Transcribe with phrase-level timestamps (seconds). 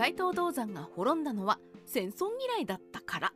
[0.00, 3.32] 斎藤道山が滅んだのは戦争嫌いだったから。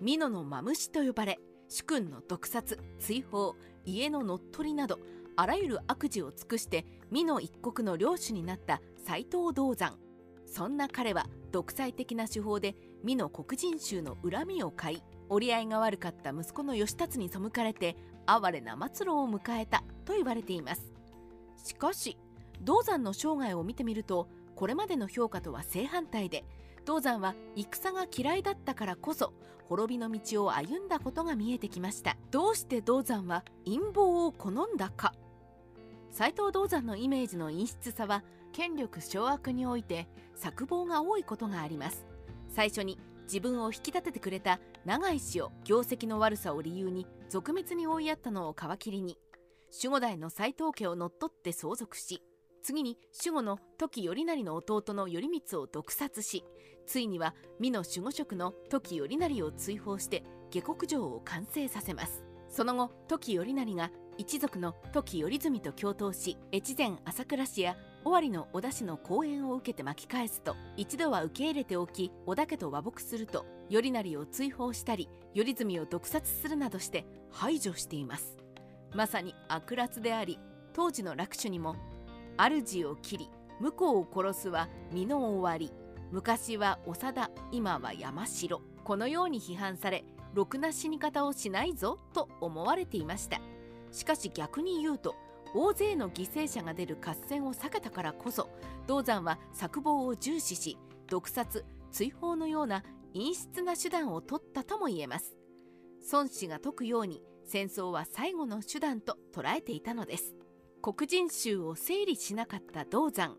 [0.00, 4.98] 美濃のマムシと呼ばれ主君の毒殺追放家の乗っ取りなど
[5.36, 9.98] あらゆる悪事を尽くして美濃一国の領主になった斎藤道山
[10.46, 17.94] そんな彼は独裁的な手法で美濃黒人衆の恨みを買い折り合いが悪かった息子の義達に背かれて
[18.26, 20.92] 哀れな末路を迎えたと言われています。
[21.64, 22.18] しかし
[22.62, 24.28] 道山の生涯を見てみると
[24.60, 26.44] これまでの評価とは正反対で
[26.84, 29.32] 道山は戦が嫌いだったからこそ
[29.70, 32.18] 滅びの道を歩んだことが見えてきました。
[32.30, 35.14] どうして道山は陰謀を好んだか。
[36.10, 42.04] 斎藤道山のイメージの陰湿さは権力掌握において策謀が多いことがあります。
[42.50, 49.16] 最初に自分を引き立ててくれた永井氏を業績の悪さを理由に続滅に追いやったのを皮切りに
[49.74, 52.22] 守護代の斎藤家を乗っ取って相続し
[52.62, 56.44] 次に守護の時頼成の弟の頼光を毒殺し
[56.86, 62.24] ついには美の守護職の時頼成を追放して下克上を完成させます。
[62.48, 78.36] その後時頼成が一族の時頼純と共闘し越前朝倉氏や尾張の織田氏の講演を受けて巻き返すと一度は受け入れておき織田家と和睦すると頼成を追放したり頼純を毒殺するなどして排除しています。
[78.94, 80.38] まさに悪辣であり
[80.72, 81.76] 当時の楽主にも
[82.36, 85.72] 主を切り向こうを殺すは身の終わり。
[86.10, 88.62] 昔は長田今は山城。
[88.82, 93.40] このように批判されろくな死に方をしないぞと思われていました。
[93.92, 95.14] しかし逆に言うと
[95.54, 98.48] 大勢の犠牲者が出る合戦を避けたからこそ
[98.86, 100.78] 道山は策謀を重視し
[101.08, 105.36] 毒殺追放のような陰湿な手段を取ったとも言えます。
[106.12, 110.34] 孫子が説くように戦争は最後の手段と捉えていたのです。
[110.82, 113.36] 黒人衆を整理しなかった道山。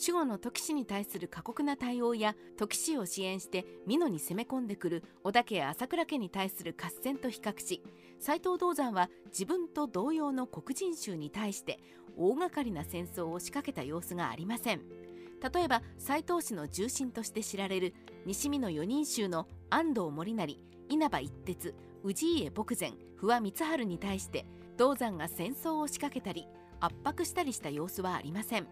[0.00, 7.82] 守護の時氏に対する過酷な対応や時氏を支援して美濃に攻め込んでくる織田家や朝倉家に対する合戦と比較し
[8.18, 11.80] 斎藤道山は自分と同様の黒人衆に対して
[12.16, 14.80] 大掛かりな戦争を仕掛けた様子がありません。
[15.52, 17.94] 例えば斎藤氏の重臣として知られる
[18.24, 21.74] 西見の4人衆の安藤森成稲葉一徹
[22.04, 26.46] 氏家牧前不破光晴に対して道山が戦争を仕掛けたり
[26.80, 28.66] 圧迫したりした様子はありません。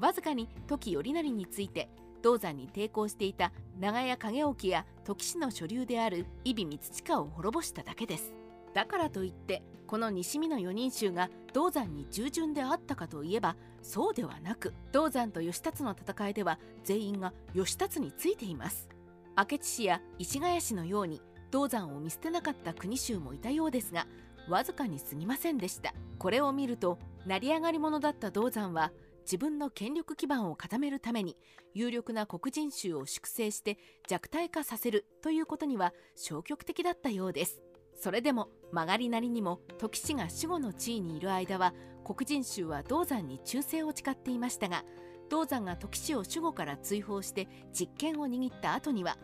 [0.00, 1.88] わずかに時頼成について
[2.22, 8.32] 道山に抵抗していた長屋景興や時氏の所流である伊比光親を滅ぼしただけです。
[8.72, 18.88] だからといってこの西見の4人衆が道山に従順であったかといえばそうではなく道山と義達の戦いでは全員が義達についています。
[19.36, 21.20] 明智氏や石ヶ谷氏のように
[21.50, 24.06] 道山を見捨てなかった国衆もいたようですが
[24.48, 25.94] わずかに過ぎませんでした。
[26.18, 31.36] これを見ると成り上がり者だった道山は自分の権力基盤を固めるために
[31.72, 37.62] 有力な黒人衆を粛清して弱体化させるということには消極的だったようです。
[37.96, 41.72] それでも曲がりなりにも時氏が守護の地位にいる間は
[42.04, 44.84] 黒人衆は銅山に忠誠を誓っていましたが
[45.30, 49.16] 銅山が時氏を守護から追放して実権を握った後には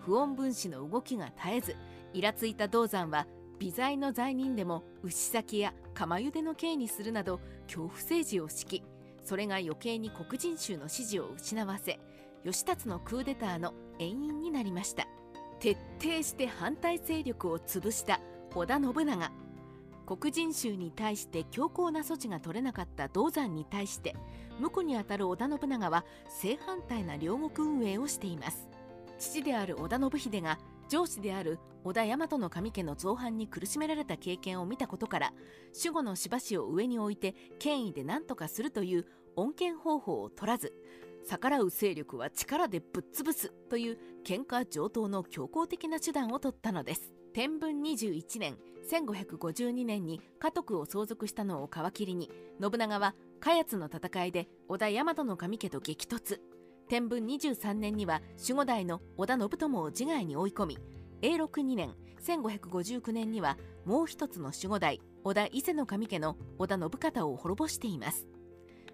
[0.00, 1.76] 不穏分子の動きが絶えず
[2.12, 3.26] イラついた銅山は
[3.58, 8.84] 微罪の罪人でも牛先や釜茹での刑にするなど恐怖政治を敷き
[9.22, 11.98] それが余計に黒人衆の支持を失わせ
[12.44, 15.06] 義達のクーデターの遠因になりました。
[15.60, 18.20] 徹底して反対勢力を潰した
[18.54, 19.32] 織田信長。
[20.06, 24.14] 黒人衆に対して強硬な措置が取れなかった銅山に対して
[24.60, 28.68] 婿にあたる織田信長は正反対な両国運営をしています。
[29.18, 35.32] 父である織田信秀が上司である織田大和の神家の造反に苦しめられた経験を見たことから
[35.76, 39.06] 守護のしばしを上に置いて権威で何とかするという
[39.36, 40.72] 恩恵方法を取らず
[41.26, 47.14] 逆らう勢力は力でぶっ潰すという喧嘩上等の強硬的な手段を取ったのです。
[47.32, 48.56] 天文21年
[48.90, 52.30] 1552年に家督を相続したのを皮切りに
[52.60, 56.38] 信長は茅津の戦いで織田大和の神家と激突。
[56.88, 60.78] 天文23年には守護代の織田信朝を自害に追い込み
[61.22, 68.26] 永禄2年1559年にはもう一つの守護代織田伊勢の神家の織田信方を滅ぼしています。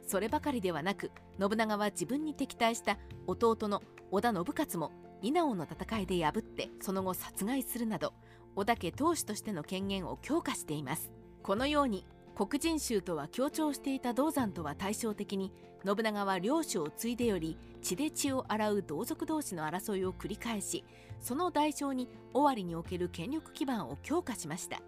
[0.06, 1.10] そればかりではなく
[1.40, 8.12] 信長は自分に敵対した弟の織田信勝も稲尾の戦いで破ってその後殺害するなど
[8.56, 11.10] 織田家当主としての権限を強化しています。
[11.42, 12.04] このように
[12.40, 15.52] 黒人衆とは協調していた銅山とは対照的に
[15.84, 20.82] 信長は領主を継いでより血で血を洗う同族同士の争いを繰り返し
[21.20, 24.80] その代償に尾張における権力基盤を強化しました。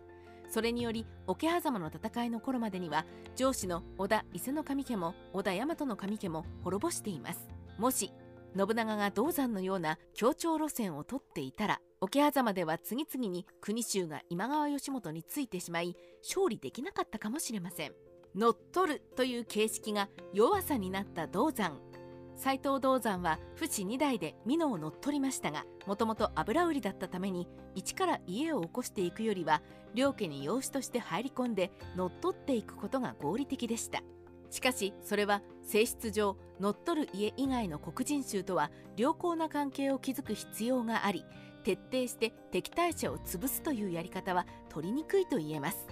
[0.49, 3.05] それにより桶狭間の戦いの頃までには
[3.37, 7.49] 上司の織田伊勢の神家も織田大和の神家も滅ぼしています。
[7.77, 8.13] もし
[8.57, 17.93] 信長が銅山のような協調路線を取っていたら桶狭間では次々に国衆が今川義元についてしまい勝利できなかったかもしれません。
[18.35, 21.79] 乗っ取るという形式が弱さになった銅山。
[22.35, 29.63] 斎藤銅山は父子2代で美濃を乗っ取りましたがもともと油売りだったために一から家を起こしていくよりは
[29.95, 34.03] 両家に養子として入り込んで乗っ取っていくことが合理的でした。
[34.53, 41.25] しかしそれは性質上乗っ取る家以外の黒人衆とは良好な関係を築く必要があり
[41.65, 45.87] 徹底して敵対者を潰すというやり方は取りにくいと言えます。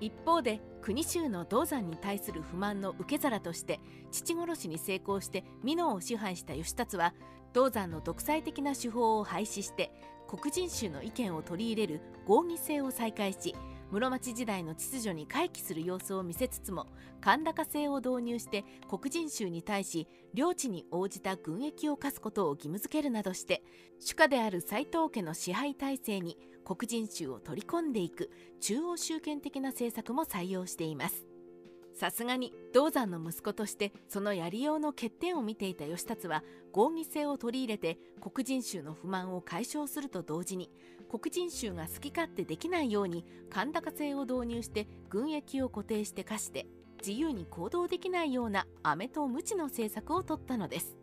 [0.00, 3.80] 一方で国衆の銅山に対する不満の受け皿として
[4.10, 7.14] 父殺しに成功して美濃を支配した義達は
[7.52, 9.92] 銅山の独裁的な手法を廃止して
[10.26, 13.54] 黒人衆の意見を取り入れる合議制を再開し
[13.90, 16.86] 室町時代の秩序に回帰する様子を見せつつも
[17.24, 23.62] 甲高制を導入して黒人衆に対し領地に応じた軍役を課すことを義務付けるなどして
[23.98, 31.26] 主家である斎藤家の支配体制に黒人衆を取り込んでいく中央集権的な政策も採用しています。
[32.00, 36.42] さすがに銅山の息子としてそのやりようの欠点を見ていた義達は
[36.72, 40.70] 合議制を取り入れて黒人衆の不満を解消すると同時に
[41.10, 46.66] 黒人衆が好き勝手できないように甲高制を導入して軍役を固定して課して
[47.00, 50.96] 自由に行動できないような飴と鞭の政策を取ったのです。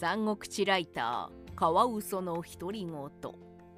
[0.00, 3.32] 三国志ライターカワウソの独り言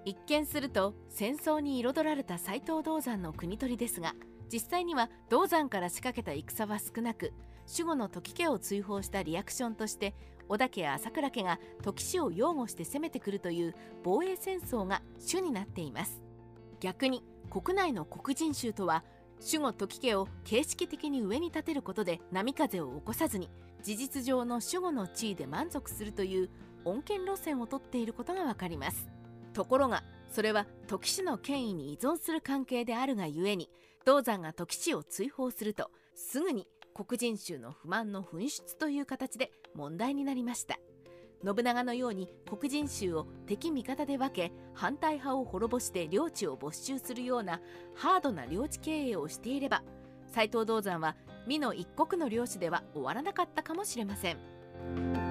[0.05, 4.15] 一見すると戦争に彩られた斎藤道山の国取りですが
[4.53, 7.33] 実際には銅山から仕掛けた戦は少なく
[7.71, 10.15] 守護の時家を追放したリアクションとして
[10.49, 16.21] 織田家や朝倉家が時氏を擁護して攻めてくるという防衛戦争が主になっています。
[16.81, 19.05] 逆に国内の黒人衆とは
[19.41, 23.49] 守護時家を形式的に上に立てることで波風を起こさずに
[23.83, 26.51] 事実上の守護の地位で満足するという
[26.85, 29.09] 穏健路線をとっていることがわかります。
[29.53, 33.71] ところがそれは時氏の権威に依存する関係であるがゆえに
[34.05, 40.79] 銅山が時氏を追放するとすぐに黒人衆の不満の噴出という形で問題になりました
[41.45, 47.61] 信長のように黒人衆を敵味方で分け反対派を滅ぼして領地を没収するような
[47.95, 49.83] ハードな領地経営をしていれば
[50.31, 51.17] 斎藤道山は
[51.47, 55.30] 美の一国の領主では終わらなかったかもしれません。